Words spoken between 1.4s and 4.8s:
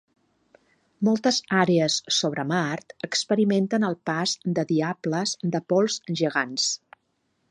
àrees sobre Mart experimenten el pas de